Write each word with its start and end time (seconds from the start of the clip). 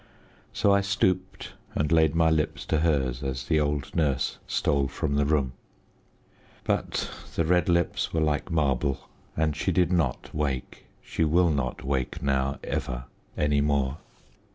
So 0.51 0.71
I 0.73 0.81
stooped 0.81 1.53
and 1.75 1.91
laid 1.91 2.15
my 2.15 2.31
lips 2.31 2.65
to 2.65 2.79
hers 2.79 3.21
as 3.21 3.45
the 3.45 3.59
old 3.59 3.93
nurse 3.95 4.39
stole 4.47 4.87
from 4.87 5.13
the 5.13 5.27
room. 5.27 5.51
But 6.63 7.11
the 7.35 7.45
red 7.45 7.69
lips 7.69 8.11
were 8.11 8.19
like 8.19 8.49
marble, 8.49 9.07
and 9.37 9.55
she 9.55 9.71
did 9.71 9.91
not 9.91 10.33
wake. 10.33 10.85
She 11.03 11.23
will 11.23 11.51
not 11.51 11.83
wake 11.83 12.19
now 12.19 12.57
ever 12.63 13.03
any 13.37 13.61
more. 13.61 13.97